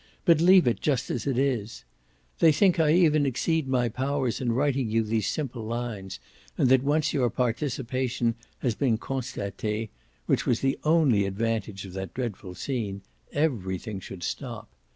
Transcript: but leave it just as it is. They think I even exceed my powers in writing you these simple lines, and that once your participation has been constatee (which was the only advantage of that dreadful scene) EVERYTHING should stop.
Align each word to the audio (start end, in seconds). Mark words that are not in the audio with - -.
but 0.25 0.41
leave 0.41 0.65
it 0.67 0.81
just 0.81 1.11
as 1.11 1.27
it 1.27 1.37
is. 1.37 1.83
They 2.39 2.51
think 2.51 2.79
I 2.79 2.91
even 2.91 3.23
exceed 3.27 3.67
my 3.67 3.87
powers 3.87 4.41
in 4.41 4.51
writing 4.51 4.89
you 4.89 5.03
these 5.03 5.27
simple 5.27 5.63
lines, 5.63 6.19
and 6.57 6.69
that 6.69 6.81
once 6.81 7.13
your 7.13 7.29
participation 7.29 8.33
has 8.63 8.73
been 8.73 8.97
constatee 8.97 9.89
(which 10.25 10.47
was 10.47 10.61
the 10.61 10.79
only 10.83 11.27
advantage 11.27 11.85
of 11.85 11.93
that 11.93 12.15
dreadful 12.15 12.55
scene) 12.55 13.03
EVERYTHING 13.33 13.99
should 13.99 14.23
stop. 14.23 14.71